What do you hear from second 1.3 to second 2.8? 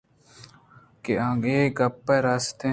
اے گپّ راستے